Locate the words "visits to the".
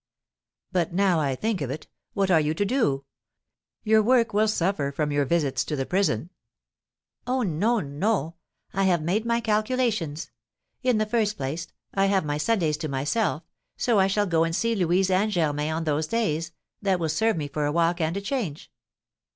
5.25-5.85